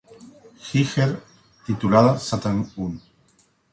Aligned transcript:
Giger 0.67 1.13
titulada 1.67 2.17
"Satan 2.17 2.67
I". 2.75 2.89